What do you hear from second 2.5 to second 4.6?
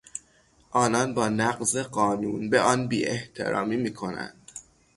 آن بیاحترامی میکنند.